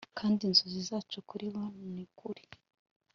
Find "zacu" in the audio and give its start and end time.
0.89-1.17